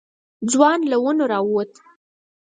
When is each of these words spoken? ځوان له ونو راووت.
ځوان 0.51 0.79
له 0.91 0.97
ونو 1.03 1.23
راووت. 1.31 1.71